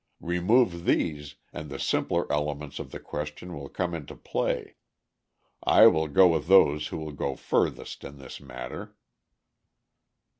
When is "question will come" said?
2.99-3.93